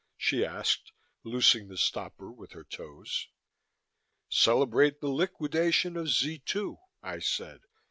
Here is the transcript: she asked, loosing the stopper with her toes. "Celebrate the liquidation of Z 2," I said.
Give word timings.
she 0.17 0.43
asked, 0.43 0.93
loosing 1.23 1.67
the 1.67 1.77
stopper 1.77 2.31
with 2.31 2.53
her 2.53 2.63
toes. 2.63 3.27
"Celebrate 4.29 4.99
the 4.99 5.09
liquidation 5.09 5.95
of 5.95 6.09
Z 6.09 6.39
2," 6.43 6.75
I 7.03 7.19
said. 7.19 7.59